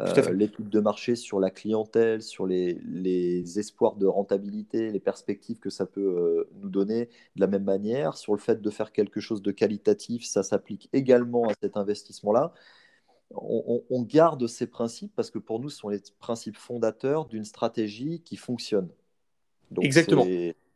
Euh, 0.00 0.32
l'étude 0.32 0.68
de 0.68 0.80
marché 0.80 1.14
sur 1.14 1.38
la 1.38 1.50
clientèle, 1.50 2.20
sur 2.20 2.48
les, 2.48 2.74
les, 2.84 3.60
espoirs 3.60 3.94
de 3.94 4.06
rentabilité, 4.06 4.90
les 4.90 4.98
perspectives 4.98 5.60
que 5.60 5.70
ça 5.70 5.86
peut 5.86 6.00
euh, 6.00 6.50
nous 6.60 6.68
donner 6.68 7.08
de 7.36 7.40
la 7.40 7.46
même 7.46 7.62
manière. 7.62 8.16
Sur 8.16 8.34
le 8.34 8.40
fait 8.40 8.60
de 8.60 8.70
faire 8.70 8.90
quelque 8.90 9.20
chose 9.20 9.40
de 9.40 9.52
qualitatif, 9.52 10.24
ça 10.24 10.42
s'applique 10.42 10.88
également 10.92 11.48
à 11.48 11.52
cet 11.62 11.76
investissement-là 11.76 12.52
on, 13.36 14.02
garde 14.02 14.46
ces 14.46 14.66
principes 14.66 15.12
parce 15.14 15.30
que 15.30 15.38
pour 15.38 15.60
nous, 15.60 15.68
ce 15.68 15.78
sont 15.78 15.88
les 15.88 16.00
principes 16.18 16.56
fondateurs 16.56 17.26
d'une 17.26 17.44
stratégie 17.44 18.20
qui 18.24 18.36
fonctionne. 18.36 18.88
Exactement. 19.80 20.26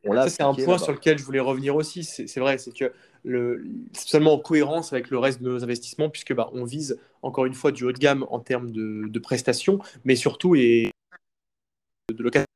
Ça, 0.04 0.28
c'est 0.28 0.42
un 0.42 0.54
point 0.54 0.78
sur 0.78 0.92
lequel 0.92 1.18
je 1.18 1.24
voulais 1.24 1.40
revenir 1.40 1.76
aussi. 1.76 2.04
C'est 2.04 2.40
vrai, 2.40 2.58
c'est 2.58 2.72
que 2.72 2.92
le, 3.24 3.64
seulement 3.92 4.34
en 4.34 4.38
cohérence 4.38 4.92
avec 4.92 5.10
le 5.10 5.18
reste 5.18 5.42
de 5.42 5.48
nos 5.48 5.62
investissements, 5.62 6.08
puisque 6.08 6.34
bah, 6.34 6.50
on 6.52 6.64
vise 6.64 6.98
encore 7.22 7.46
une 7.46 7.54
fois 7.54 7.72
du 7.72 7.84
haut 7.84 7.92
de 7.92 7.98
gamme 7.98 8.24
en 8.30 8.40
termes 8.40 8.70
de, 8.70 9.18
prestations, 9.18 9.80
mais 10.04 10.16
surtout 10.16 10.54
et 10.54 10.90
de 12.14 12.22
location. 12.22 12.46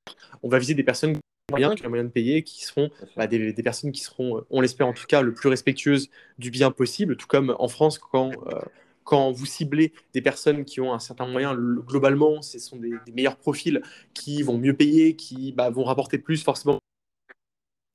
On 0.42 0.49
va 0.49 0.59
viser 0.59 0.75
des 0.75 0.85
personnes 0.85 1.12
qui 1.14 1.18
ont 1.18 1.52
moyen, 1.52 1.75
qui 1.75 1.85
ont 1.85 1.90
moyen 1.90 2.04
de 2.04 2.11
payer, 2.11 2.42
qui 2.42 2.64
seront 2.64 2.90
bah, 3.16 3.26
des, 3.26 3.52
personnes 3.62 3.92
qui 3.92 4.00
seront, 4.00 4.44
on 4.50 4.61
l'espère 4.61 4.87
en 4.87 4.92
tout 4.92 5.06
cas, 5.06 5.21
le 5.21 5.35
plus 5.35 5.49
respectueuses 5.49 6.09
du 6.38 6.50
bien 6.50 6.71
possible, 6.71 7.16
tout 7.16 7.26
comme 7.26 7.54
en 7.59 7.68
France 7.68 7.99
quand 7.99 8.30
euh, 8.47 8.61
quand 9.04 9.32
vous 9.32 9.47
ciblez 9.47 9.92
des 10.12 10.23
personnes 10.23 10.64
qui 10.64 10.80
ont 10.80 10.92
un 10.92 10.99
certain 10.99 11.26
moyen, 11.26 11.54
globalement, 11.54 12.42
ce 12.42 12.59
sont 12.59 12.76
des, 12.76 12.92
meilleurs 13.12 13.37
profils 13.37 13.82
qui 14.14 14.42
vont 14.42 14.59
mieux 14.59 14.75
payer, 14.75 15.16
qui 15.16 15.52
bah, 15.52 15.71
vont 15.71 15.85
rapporter 15.85 16.18
plus 16.18 16.42
forcément, 16.42 16.78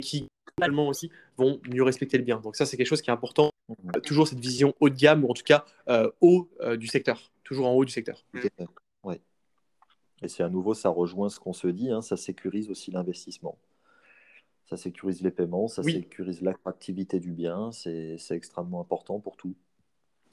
qui 0.02 0.28
globalement 0.58 0.88
aussi 0.88 1.12
vont 1.38 1.60
mieux 1.70 1.84
respecter 1.84 2.18
le 2.18 2.24
bien. 2.24 2.40
Donc 2.40 2.56
ça, 2.56 2.66
c'est 2.66 2.78
quelque 2.78 2.88
chose 2.88 3.02
qui 3.02 3.10
est 3.10 3.14
important. 3.14 3.52
Mhm. 3.70 4.02
toujours 4.02 4.28
cette 4.28 4.40
vision 4.40 4.74
haut 4.80 4.90
de 4.90 4.96
gamme, 4.96 5.26
ou 5.26 5.30
en 5.30 5.34
tout 5.34 5.44
cas 5.44 5.66
euh, 5.90 6.10
haut 6.22 6.50
euh, 6.62 6.78
du 6.78 6.88
secteur, 6.88 7.32
toujours 7.44 7.68
en 7.68 7.74
haut 7.74 7.84
du 7.84 7.92
secteur. 7.92 8.26
Oui. 9.04 9.20
Et 10.22 10.28
c'est 10.28 10.44
à 10.44 10.50
nouveau, 10.50 10.74
ça 10.74 10.90
rejoint 10.90 11.30
ce 11.30 11.40
qu'on 11.40 11.54
se 11.54 11.68
dit, 11.68 11.92
hein, 11.92 12.02
ça 12.02 12.18
sécurise 12.18 12.70
aussi 12.70 12.92
l'investissement. 12.92 13.58
Ça 14.66 14.78
sécurise 14.78 15.22
les 15.22 15.32
paiements, 15.32 15.68
ça 15.68 15.84
sécurise 15.84 16.42
l'attractivité 16.42 17.20
du 17.20 17.32
bien, 17.32 17.72
c'est 17.72 18.18
extrêmement 18.32 18.82
important 18.82 19.20
pour 19.20 19.38
tout. 19.38 19.56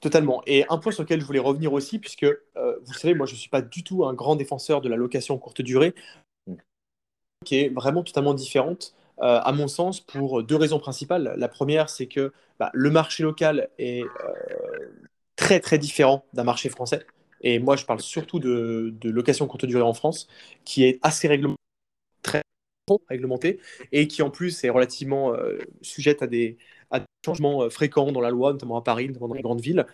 Totalement. 0.05 0.43
Et 0.45 0.65
un 0.69 0.77
point 0.77 0.91
sur 0.91 1.01
lequel 1.01 1.19
je 1.19 1.25
voulais 1.25 1.39
revenir 1.39 1.73
aussi, 1.73 1.97
puisque 1.97 2.25
euh, 2.25 2.77
vous 2.83 2.93
savez, 2.93 3.15
moi 3.15 3.25
je 3.25 3.33
ne 3.33 3.39
suis 3.39 3.49
pas 3.49 3.63
du 3.63 3.83
tout 3.83 4.05
un 4.05 4.13
grand 4.13 4.35
défenseur 4.35 4.79
de 4.79 4.87
la 4.87 4.97
location 4.97 5.35
courte 5.39 5.63
durée, 5.63 5.95
qui 7.43 7.55
est 7.55 7.69
vraiment 7.69 8.03
totalement 8.03 8.35
différente, 8.35 8.93
euh, 9.23 9.39
à 9.39 9.51
mon 9.51 9.67
sens, 9.67 10.01
pour 10.01 10.43
deux 10.43 10.57
raisons 10.57 10.77
principales. 10.77 11.33
La 11.37 11.47
première, 11.47 11.89
c'est 11.89 12.05
que 12.05 12.33
bah, 12.59 12.69
le 12.75 12.91
marché 12.91 13.23
local 13.23 13.69
est 13.79 14.03
euh, 14.03 14.91
très 15.35 15.59
très 15.59 15.79
différent 15.79 16.23
d'un 16.33 16.43
marché 16.43 16.69
français. 16.69 17.03
Et 17.41 17.57
moi, 17.57 17.75
je 17.75 17.85
parle 17.85 17.99
surtout 17.99 18.37
de, 18.37 18.93
de, 19.01 19.09
location 19.09 19.47
courte 19.47 19.65
durée 19.65 19.81
en 19.81 19.95
France, 19.95 20.27
qui 20.65 20.83
est 20.83 20.99
assez 21.01 21.27
réglementé, 21.27 21.59
très 22.21 22.43
réglementé, 23.09 23.59
et 23.91 24.07
qui 24.07 24.21
en 24.21 24.29
plus 24.29 24.63
est 24.65 24.69
relativement 24.69 25.33
sujette 25.81 26.21
à 26.21 26.27
des, 26.27 26.59
à 26.91 26.99
des 26.99 27.05
changements 27.25 27.63
euh, 27.63 27.69
fréquents 27.69 28.11
dans 28.11 28.21
la 28.21 28.29
loi, 28.29 28.53
notamment 28.53 28.77
à 28.77 28.81
Paris, 28.83 29.07
notamment 29.07 29.27
dans 29.29 29.35
les 29.35 29.41
grandes 29.41 29.61
villes. 29.61 29.85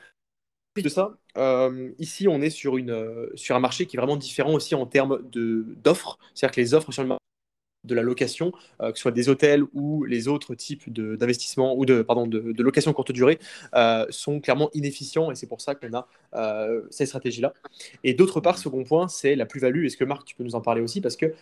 Plus 0.73 0.83
de 0.83 0.89
ça, 0.89 1.17
euh, 1.37 1.91
ici, 1.99 2.27
on 2.29 2.41
est 2.41 2.49
sur, 2.49 2.77
une, 2.77 2.91
euh, 2.91 3.29
sur 3.35 3.55
un 3.55 3.59
marché 3.59 3.85
qui 3.87 3.97
est 3.97 3.99
vraiment 3.99 4.17
différent 4.17 4.53
aussi 4.53 4.73
en 4.73 4.85
termes 4.85 5.21
d'offres. 5.23 6.17
C'est-à-dire 6.33 6.55
que 6.55 6.61
les 6.61 6.73
offres 6.73 6.91
sur 6.91 7.03
le 7.03 7.09
marché 7.09 7.21
de 7.83 7.95
la 7.95 8.01
location, 8.03 8.51
euh, 8.81 8.91
que 8.91 8.97
ce 8.97 9.01
soit 9.01 9.11
des 9.11 9.29
hôtels 9.29 9.63
ou 9.73 10.03
les 10.05 10.27
autres 10.27 10.55
types 10.55 10.91
d'investissement 10.91 11.75
ou 11.75 11.85
de, 11.85 12.01
pardon, 12.01 12.29
location 12.57 12.93
courte 12.93 13.11
durée, 13.11 13.39
euh, 13.75 14.05
sont 14.09 14.39
clairement 14.39 14.69
inefficients 14.73 15.31
et 15.31 15.35
c'est 15.35 15.47
pour 15.47 15.61
ça 15.61 15.75
qu'on 15.75 15.93
a 15.93 16.07
euh, 16.35 16.81
ces 16.89 17.05
stratégies-là. 17.05 17.53
Et 18.03 18.13
d'autre 18.13 18.39
part, 18.39 18.57
second 18.57 18.83
point, 18.83 19.07
c'est 19.07 19.35
la 19.35 19.45
plus-value. 19.45 19.85
Est-ce 19.85 19.97
que 19.97 20.05
Marc, 20.05 20.25
tu 20.25 20.35
peux 20.35 20.43
nous 20.43 20.55
en 20.55 20.61
parler 20.61 20.81
aussi? 20.81 21.01
Parce 21.01 21.15
que 21.15 21.33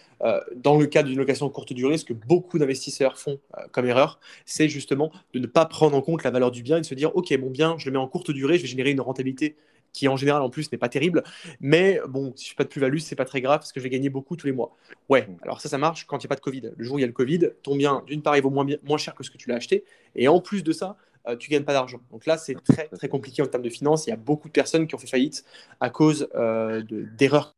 dans 0.55 0.77
le 0.77 0.86
cas 0.86 1.03
d'une 1.03 1.17
location 1.17 1.50
courte 1.50 1.74
durée, 1.74 1.98
ce 1.98 2.05
que 2.05 2.13
beaucoup 2.13 2.60
d'investisseurs 2.60 3.17
font 3.17 3.39
comme 3.72 3.86
erreur, 3.86 4.19
c'est 4.46 4.69
justement 4.69 5.12
de 5.34 5.39
ne 5.39 5.48
pas 5.48 5.65
prendre 5.65 5.96
en 5.96 6.01
compte 6.01 6.24
la 6.24 6.31
valeur 6.31 6.51
du 6.51 6.63
bien 6.63 6.77
et 6.77 6.81
de 6.81 6.86
se 6.86 6.96
dire, 6.96 7.15
OK, 7.15 7.31
mon 7.39 7.50
bien, 7.50 7.75
je 7.77 7.86
le 7.86 7.91
mets 7.91 7.98
en 7.98 8.08
courte 8.08 8.31
durée, 8.31 8.58
je 8.58 8.63
vais 8.63 8.67
générer 8.67 8.91
une 8.91 9.01
rentabilité 9.01 9.55
qui 9.93 10.08
en 10.08 10.15
général 10.15 10.41
en 10.41 10.50
plus 10.50 10.72
n'est 10.72 10.77
pas 10.77 10.89
terrible. 10.89 11.24
Mais 11.60 12.00
bon, 12.08 12.34
si 12.36 12.46
je 12.46 12.50
fais 12.50 12.55
pas 12.55 12.63
de 12.63 12.69
plus-value, 12.69 12.98
c'est 12.98 13.15
pas 13.15 13.25
très 13.25 13.41
grave 13.41 13.60
parce 13.60 13.72
que 13.72 13.79
je 13.79 13.84
vais 13.84 13.89
gagner 13.89 14.10
beaucoup 14.10 14.36
tous 14.36 14.48
les 14.48 14.53
mois. 14.53 14.75
Ouais, 15.10 15.27
mm. 15.27 15.38
alors 15.43 15.62
ça, 15.62 15.69
ça 15.69 15.77
marche 15.77 16.05
quand 16.05 16.17
il 16.17 16.22
n'y 16.22 16.27
a 16.27 16.29
pas 16.29 16.36
de 16.36 16.41
Covid. 16.41 16.72
Le 16.75 16.84
jour 16.84 16.96
où 16.96 17.00
il 17.00 17.01
y 17.01 17.05
a 17.05 17.08
le 17.08 17.13
Covid, 17.13 17.51
ton 17.63 17.75
bien, 17.75 18.03
d'une 18.08 18.22
part, 18.22 18.38
il 18.38 18.43
vaut 18.43 18.50
moins, 18.50 18.65
moins 18.84 18.98
cher 18.98 19.15
que 19.15 19.24
ce 19.24 19.31
que 19.31 19.38
tu 19.38 19.50
l'as 19.50 19.55
acheté. 19.55 19.84
Et 20.15 20.27
en 20.27 20.41
plus 20.41 20.63
de 20.63 20.72
ça, 20.72 20.98
tu 21.25 21.31
euh, 21.31 21.36
tu 21.36 21.50
gagnes 21.50 21.63
pas 21.63 21.74
d'argent. 21.74 22.00
Donc 22.12 22.25
là, 22.25 22.38
c'est 22.38 22.55
très, 22.63 22.88
très 22.88 23.10
compliqué 23.10 23.41
en 23.41 23.48
termes 23.48 23.63
de 23.63 23.69
finances. 23.69 24.08
Il 24.08 24.10
y 24.10 24.13
a 24.13 24.17
beaucoup 24.17 24.48
de 24.48 24.53
personnes 24.53 24.88
qui 24.88 24.96
ont 24.96 24.98
fait 24.98 25.08
faillite 25.08 25.43
à 25.79 25.89
cause 25.89 26.29
euh, 26.36 26.84
d'erreurs. 27.17 27.55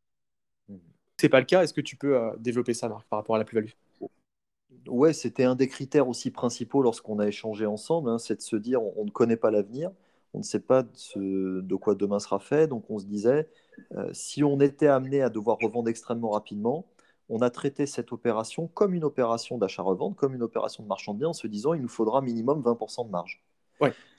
Mm. 0.68 0.76
C'est 1.20 1.28
pas 1.28 1.40
le 1.40 1.46
cas. 1.46 1.62
Est-ce 1.62 1.74
que 1.74 1.80
tu 1.80 1.96
peux 1.96 2.16
euh, 2.16 2.30
développer 2.38 2.74
ça, 2.74 2.88
Marc, 2.88 3.06
par 3.08 3.18
rapport 3.18 3.36
à 3.36 3.38
la 3.38 3.44
plus-value? 3.44 3.70
Ouais, 4.88 5.12
c'était 5.12 5.44
un 5.44 5.54
des 5.54 5.68
critères 5.68 6.08
aussi 6.08 6.30
principaux 6.30 6.82
lorsqu'on 6.82 7.18
a 7.20 7.28
échangé 7.28 7.66
ensemble, 7.66 8.10
hein, 8.10 8.18
c'est 8.18 8.36
de 8.36 8.42
se 8.42 8.56
dire 8.56 8.82
on 8.82 9.04
ne 9.04 9.10
connaît 9.10 9.36
pas 9.36 9.52
l'avenir 9.52 9.92
on 10.34 10.38
ne 10.38 10.42
sait 10.42 10.60
pas 10.60 10.82
de, 10.82 11.74
quoi 11.76 11.94
demain 11.94 12.18
sera 12.18 12.38
fait. 12.38 12.66
Donc 12.66 12.84
on 12.90 12.98
se 12.98 13.06
disait, 13.06 13.48
euh, 13.94 14.10
si 14.12 14.42
on 14.44 14.60
était 14.60 14.86
amené 14.86 15.22
à 15.22 15.30
devoir 15.30 15.58
revendre 15.60 15.88
extrêmement 15.88 16.30
rapidement, 16.30 16.86
on 17.28 17.40
a 17.40 17.50
traité 17.50 17.86
cette 17.86 18.12
opération 18.12 18.66
comme 18.68 18.94
une 18.94 19.04
opération 19.04 19.58
d'achat-revente, 19.58 20.16
comme 20.16 20.34
une 20.34 20.42
opération 20.42 20.82
de 20.82 20.88
marchand 20.88 21.14
de 21.14 21.20
biens, 21.20 21.28
en 21.28 21.32
se 21.32 21.46
disant, 21.46 21.74
il 21.74 21.82
nous 21.82 21.88
faudra 21.88 22.20
minimum 22.20 22.62
20% 22.62 23.06
de 23.06 23.10
marge. 23.10 23.42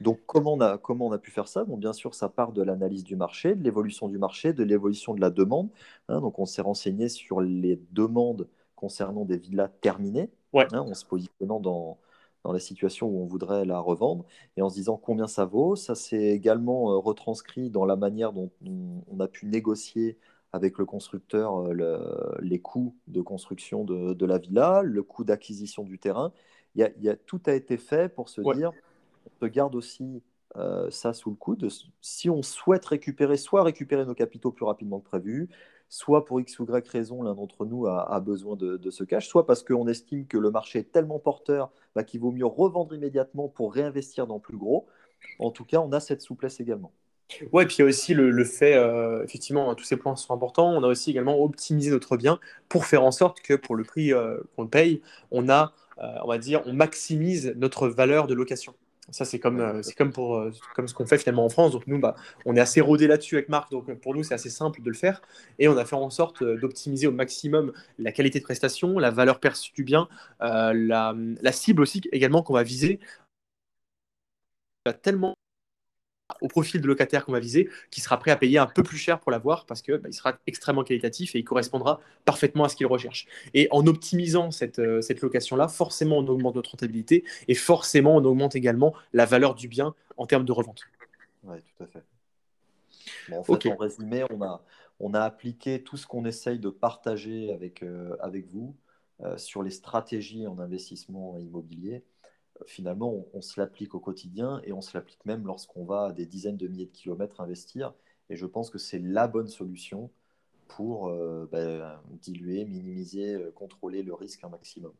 Donc 0.01 0.20
comment 0.25 0.55
on, 0.55 0.60
a, 0.60 0.77
comment 0.77 1.08
on 1.08 1.12
a 1.13 1.17
pu 1.17 1.32
faire 1.32 1.48
ça? 1.48 1.63
Bon, 1.63 1.77
Bien 1.77 1.93
sûr, 1.93 2.13
ça 2.15 2.27
part 2.27 2.51
de 2.51 2.62
l'analyse 2.62 3.05
du 3.05 3.15
marché, 3.15 3.55
de 3.55 3.63
l'évolution 3.63 4.10
du 4.10 4.17
marché, 4.17 4.51
de 4.51 4.63
l'évolution 4.63 5.13
de 5.13 5.22
la 5.22 5.29
demande. 5.29 5.70
Hein. 6.10 6.20
donc 6.20 6.38
on 6.38 6.46
s'est 6.46 6.62
renseigné 6.62 7.08
sur 7.08 7.39
les 7.39 7.79
demandes 7.91 8.50
concernant 8.75 9.24
des 9.24 9.38
villas 9.38 9.70
terminées, 9.79 10.29
hein, 10.53 10.79
en 10.79 10.93
se 10.93 11.05
positionnant 11.05 11.62
dans, 11.62 11.98
dans 12.44 12.52
la 12.52 12.60
situation 12.60 13.08
où 13.08 13.22
on 13.22 13.26
voudrait 13.26 13.66
la 13.66 13.80
revendre 13.80 14.26
et 14.58 14.62
en 14.62 14.70
se 14.70 14.76
disant 14.76 14.98
combien 14.98 15.28
ça 15.28 15.46
vaut. 15.46 15.76
Ça 15.76 15.96
s'est 15.96 16.32
également 16.32 16.92
euh, 16.92 16.98
retranscrit 16.98 17.70
dans 17.70 17.86
la 17.86 17.96
manière 17.96 18.34
dont 18.34 18.52
on, 18.66 19.20
a 19.20 19.28
pu 19.28 19.46
négocier 19.46 20.18
avec 20.52 20.78
le 20.78 20.86
constructeur 20.86 21.68
euh, 21.68 22.36
les 22.42 22.60
coûts 22.60 22.96
de 23.08 23.22
construction 23.22 23.84
de, 23.84 24.26
la 24.26 24.38
villa, 24.38 24.82
le 24.84 25.04
coût 25.04 25.24
d'acquisition 25.24 25.84
du 25.84 26.00
terrain. 26.00 26.32
Il 26.76 26.92
y, 27.02 27.10
a, 27.10 27.16
tout 27.16 27.42
a 27.46 27.54
été 27.54 27.78
fait 27.78 28.10
pour 28.10 28.30
se 28.30 28.42
dire, 28.54 28.72
on 29.26 29.46
se 29.46 29.50
garde 29.50 29.76
aussi 29.76 30.24
euh, 30.56 30.90
ça 30.92 31.14
sous 31.14 31.30
le 31.30 31.36
coude. 31.36 31.68
Si 32.02 32.30
on 32.30 32.42
souhaite 32.44 32.86
récupérer, 32.86 33.38
soit 33.38 33.64
récupérer 33.64 34.06
nos 34.06 34.14
capitaux 34.14 34.52
plus 34.52 34.66
rapidement 34.66 35.00
que 35.00 35.06
prévu, 35.06 35.50
soit 35.90 36.26
pour 36.26 36.40
X 36.42 36.60
ou 36.60 36.66
Y 36.66 36.88
raison, 36.88 37.24
l'un 37.24 37.34
d'entre 37.34 37.66
nous 37.66 37.88
a, 37.88 38.20
besoin 38.20 38.56
de, 38.56 38.90
ce 38.90 39.04
cash, 39.04 39.28
soit 39.28 39.46
parce 39.46 39.64
qu'on 39.64 39.88
estime 39.88 40.26
que 40.28 40.38
le 40.38 40.52
marché 40.52 40.80
est 40.80 40.92
tellement 40.92 41.20
porteur 41.20 41.72
bah, 41.96 42.04
qu'il 42.04 42.20
vaut 42.20 42.32
mieux 42.32 42.46
revendre 42.46 42.94
immédiatement 42.94 43.48
pour 43.50 43.74
réinvestir 43.74 44.28
dans 44.28 44.40
plus 44.40 44.58
gros. 44.58 44.88
En 45.40 45.52
tout 45.52 45.66
cas, 45.66 45.80
on 45.80 45.92
a 45.92 46.00
cette 46.00 46.22
souplesse 46.22 46.60
également. 46.60 46.92
Ouais, 47.52 47.66
puis 47.66 47.78
il 47.78 47.82
y 47.82 47.84
a 47.84 47.86
aussi 47.88 48.14
le, 48.14 48.44
fait, 48.44 48.76
euh, 48.76 49.24
effectivement, 49.24 49.74
tous 49.76 49.86
ces 49.86 49.98
points 49.98 50.16
sont 50.16 50.34
importants. 50.34 50.72
On 50.72 50.84
a 50.84 50.88
aussi 50.88 51.12
également 51.12 51.42
optimisé 51.42 51.90
notre 51.90 52.18
bien 52.18 52.40
pour 52.70 52.86
faire 52.86 53.04
en 53.04 53.12
sorte 53.12 53.42
que 53.42 53.54
pour 53.54 53.76
le 53.76 53.84
prix 53.84 54.14
euh, 54.14 54.38
qu'on 54.56 54.68
paye, 54.68 55.02
on 55.32 55.50
a, 55.50 55.74
euh, 56.00 56.08
on 56.24 56.28
va 56.28 56.38
dire, 56.38 56.62
on 56.66 56.74
maximise 56.74 57.54
notre 57.56 57.88
valeur 57.88 58.28
de 58.28 58.34
location. 58.34 58.76
Ça, 59.12 59.25
c'est 59.25 59.39
comme, 59.39 59.60
euh, 59.60 59.81
c'est 59.83 59.95
comme, 59.95 60.13
pour, 60.13 60.38
euh, 60.38 60.51
comme 60.75 60.88
ce 60.88 60.93
qu'on 60.93 61.05
fait 61.05 61.17
finalement 61.17 61.45
en 61.45 61.50
France. 61.50 61.74
Donc, 61.74 61.88
nous, 61.88 62.00
bah, 62.00 62.15
on 62.45 62.55
est 62.55 62.60
assez 62.62 62.79
rodé 62.79 63.05
là-dessus 63.07 63.36
avec 63.36 63.50
Marc. 63.50 63.69
Donc, 63.69 63.93
pour 64.00 64.15
nous, 64.15 64.24
c'est 64.24 64.33
assez 64.33 64.50
simple 64.50 64.81
de 64.81 64.89
le 64.89 64.95
faire. 64.95 65.22
Et 65.60 65.67
on 65.67 65.77
a 65.77 65.83
fait 65.86 65.95
en 65.95 66.10
sorte 66.10 66.41
euh, 66.41 66.57
d'optimiser 66.57 67.07
au 67.07 67.12
maximum 67.12 67.74
la 68.00 68.12
qualité 68.13 68.39
de 68.39 68.45
prestation, 68.45 68.98
la 69.00 69.12
valeur 69.12 69.39
perçue 69.41 69.74
du 69.74 69.83
bien, 69.83 70.07
la, 70.39 71.13
la, 71.41 71.51
cible 71.51 71.81
aussi 71.81 72.01
également 72.12 72.43
qu'on 72.43 72.53
va 72.53 72.63
viser. 72.63 73.00
Tellement 75.01 75.33
au 76.42 76.48
profil 76.48 76.82
de 76.82 76.88
locataire 76.88 77.25
qu'on 77.25 77.32
va 77.32 77.39
viser, 77.39 77.70
qui 77.92 78.01
sera 78.01 78.18
prêt 78.18 78.32
à 78.32 78.36
payer 78.36 78.58
un 78.58 78.65
peu 78.65 78.84
plus 78.84 78.98
cher 78.98 79.20
pour 79.20 79.32
l'avoir 79.32 79.65
parce 79.65 79.82
qu'il 79.82 79.98
bah, 79.98 80.12
sera 80.12 80.38
extrêmement 80.48 80.84
qualitatif 80.84 81.36
et 81.36 81.39
il 81.39 81.44
correspondra 81.44 82.00
parfaitement 82.25 82.63
à 82.63 82.70
ce 82.70 82.75
qu'il 82.75 82.88
recherche. 82.88 83.27
Et 83.53 83.68
en 83.72 83.86
optimisant 83.88 84.51
cette, 84.51 84.80
euh, 84.80 85.01
cette 85.01 85.22
location-là, 85.22 85.68
forcément 85.68 86.18
on 86.18 86.27
augmente 86.27 86.56
notre 86.56 86.72
rentabilité 86.72 87.24
et 87.48 87.56
forcément 87.56 88.15
on 88.15 88.24
augmente 88.25 88.56
également 88.56 88.94
la 89.13 89.25
valeur 89.25 89.56
du 89.56 89.68
bien 89.68 89.96
en 90.18 90.25
termes 90.25 90.46
de 90.46 90.51
revente. 90.51 90.84
Oui, 91.44 91.58
tout 91.62 91.84
à 91.84 91.88
fait. 91.88 92.03
en 93.34 93.44
fait, 93.44 93.68
en 93.68 93.75
résumé, 93.75 94.24
on 94.30 94.42
a, 94.42 94.63
on 95.00 95.13
a 95.13 95.22
appliqué 95.22 95.84
tout 95.84 95.98
ce 95.98 96.08
qu'on 96.08 96.25
essaye 96.25 96.60
de 96.60 96.70
partager 96.70 97.51
avec, 97.51 97.84
euh, 97.84 98.15
avec 98.22 98.48
vous 98.48 98.75
euh, 99.22 99.38
sur 99.38 99.62
les 99.62 99.72
stratégies 99.72 100.48
en 100.48 100.60
investissement 100.60 101.38
immobilier 101.38 102.03
finalement, 102.67 103.25
on, 103.34 103.41
se 103.41 103.60
l'applique 103.60 103.96
au 103.96 104.00
quotidien 104.00 104.62
et 104.63 104.74
on 104.74 104.82
se 104.82 104.96
l'applique 104.96 105.25
même 105.25 105.46
lorsqu'on 105.46 105.86
va 105.86 106.05
à 106.05 106.12
des 106.12 106.25
dizaines 106.25 106.58
de 106.58 106.67
milliers 106.67 106.86
de 106.86 106.91
kilomètres 106.91 107.41
investir. 107.41 107.93
Et 108.29 108.36
je 108.36 108.46
pense 108.46 108.70
que 108.70 108.77
c'est 108.77 109.00
la 109.00 109.27
bonne 109.27 109.48
solution 109.48 110.10
pour 110.67 111.10
euh, 111.10 111.48
bah, 111.51 112.01
diluer, 112.22 112.65
minimiser, 112.65 113.36
euh, 113.36 113.51
contrôler 113.51 114.03
le 114.03 114.13
risque 114.13 114.43
un 114.43 114.50
maximum. 114.50 114.93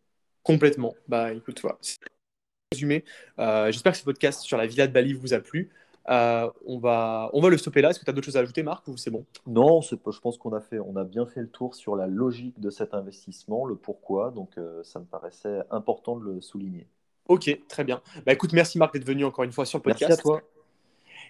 Complètement. 0.44 0.94
Bah 1.08 1.34
écoute, 1.34 1.56
toi, 1.56 1.80
résumé. 2.72 3.06
Euh, 3.40 3.72
j'espère 3.72 3.94
que 3.94 3.98
ce 3.98 4.04
podcast 4.04 4.42
sur 4.42 4.58
la 4.58 4.68
villa 4.68 4.88
de 4.88 4.94
Bali 4.94 5.14
vous 5.14 5.34
a 5.34 5.40
plu. 5.40 5.72
on, 6.08 6.80
va, 6.80 7.30
on 7.34 7.42
va 7.42 7.50
le 7.50 7.58
stopper 7.58 7.82
là. 7.82 7.90
Est-ce 7.90 8.00
que 8.00 8.06
tu 8.06 8.12
as 8.12 8.14
d'autres 8.14 8.26
choses 8.26 8.38
à 8.38 8.42
ajouter, 8.42 8.62
Marc, 8.62 8.88
ou 8.88 8.98
c'est 8.98 9.12
bon? 9.12 9.26
Non, 9.48 9.82
je 9.82 10.20
pense 10.20 10.38
qu'on 10.38 10.54
a, 10.54 10.62
fait, 10.62 10.80
on 10.80 10.96
a 10.98 11.06
bien 11.06 11.26
fait 11.26 11.42
le 11.42 11.50
tour 11.50 11.76
sur 11.76 11.96
la 11.96 12.08
logique 12.08 12.60
de 12.60 12.70
cet 12.70 12.94
investissement, 12.94 13.66
le 13.66 13.76
pourquoi. 13.76 14.32
Donc, 14.32 14.60
ça 14.84 15.00
me 15.00 15.06
paraissait 15.06 15.62
important 15.72 16.18
de 16.18 16.26
le 16.26 16.42
souligner. 16.42 16.88
Ok, 17.28 17.58
très 17.68 17.84
bien. 17.84 18.02
Bah 18.26 18.34
écoute, 18.34 18.54
merci 18.54 18.78
Marc 18.78 18.94
d'être 18.94 19.06
venu 19.06 19.26
encore 19.26 19.44
une 19.44 19.52
fois 19.52 19.66
sur 19.66 19.80
le 19.80 19.84
podcast. 19.84 20.10
Merci 20.10 20.20
à 20.20 20.24
toi. 20.24 20.42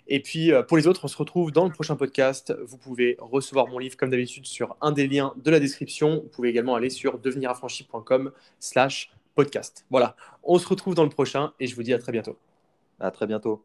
Et 0.07 0.21
puis 0.21 0.51
euh, 0.51 0.63
pour 0.63 0.77
les 0.77 0.87
autres, 0.87 1.05
on 1.05 1.07
se 1.07 1.17
retrouve 1.17 1.51
dans 1.51 1.65
le 1.65 1.71
prochain 1.71 1.95
podcast. 1.95 2.53
Vous 2.65 2.77
pouvez 2.77 3.15
recevoir 3.19 3.67
mon 3.67 3.79
livre 3.79 3.95
comme 3.95 4.09
d'habitude 4.09 4.45
sur 4.45 4.75
un 4.81 4.91
des 4.91 5.07
liens 5.07 5.33
de 5.37 5.51
la 5.51 5.59
description. 5.59 6.21
Vous 6.23 6.29
pouvez 6.29 6.49
également 6.49 6.75
aller 6.75 6.89
sur 6.89 7.19
deveniraffranchi.com 7.19 8.31
slash 8.59 9.13
podcast. 9.35 9.85
Voilà, 9.89 10.15
on 10.43 10.57
se 10.59 10.67
retrouve 10.67 10.95
dans 10.95 11.03
le 11.03 11.09
prochain 11.09 11.53
et 11.59 11.67
je 11.67 11.75
vous 11.75 11.83
dis 11.83 11.93
à 11.93 11.99
très 11.99 12.11
bientôt. 12.11 12.37
À 12.99 13.11
très 13.11 13.27
bientôt. 13.27 13.63